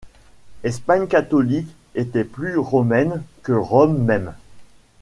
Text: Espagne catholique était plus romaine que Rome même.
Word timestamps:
Espagne 0.63 1.05
catholique 1.05 1.69
était 1.93 2.23
plus 2.23 2.57
romaine 2.57 3.21
que 3.43 3.51
Rome 3.53 3.99
même. 4.01 4.33